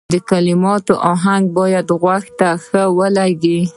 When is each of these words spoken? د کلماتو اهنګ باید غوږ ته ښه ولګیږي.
د 0.13 0.15
کلماتو 0.29 0.93
اهنګ 1.13 1.43
باید 1.57 1.87
غوږ 2.01 2.25
ته 2.39 2.47
ښه 2.65 2.83
ولګیږي. 2.97 3.63